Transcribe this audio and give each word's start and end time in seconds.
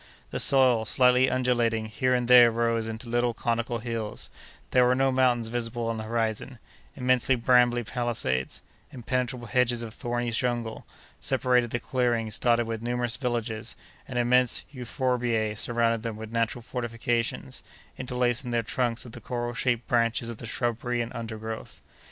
The 0.31 0.39
soil, 0.39 0.83
slightly 0.85 1.29
undulating, 1.29 1.85
here 1.85 2.15
and 2.15 2.27
there 2.27 2.49
rose 2.49 2.87
into 2.87 3.07
little 3.07 3.35
conical 3.35 3.77
hills; 3.77 4.31
there 4.71 4.83
were 4.83 4.95
no 4.95 5.11
mountains 5.11 5.49
visible 5.49 5.87
on 5.89 5.97
the 5.97 6.05
horizon; 6.05 6.57
immense 6.95 7.27
brambly 7.27 7.83
palisades, 7.83 8.63
impenetrable 8.91 9.45
hedges 9.45 9.83
of 9.83 9.93
thorny 9.93 10.31
jungle, 10.31 10.87
separated 11.19 11.69
the 11.69 11.79
clearings 11.79 12.39
dotted 12.39 12.65
with 12.65 12.81
numerous 12.81 13.15
villages, 13.15 13.75
and 14.07 14.17
immense 14.17 14.65
euphorbiae 14.73 15.55
surrounded 15.55 16.01
them 16.01 16.17
with 16.17 16.31
natural 16.31 16.63
fortifications, 16.63 17.61
interlacing 17.95 18.49
their 18.49 18.63
trunks 18.63 19.03
with 19.03 19.13
the 19.13 19.21
coral 19.21 19.53
shaped 19.53 19.87
branches 19.87 20.31
of 20.31 20.37
the 20.39 20.47
shrubbery 20.47 20.99
and 21.01 21.13
undergrowth. 21.13 21.79